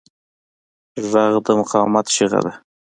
[1.09, 2.53] غږ د مقاومت چیغه ده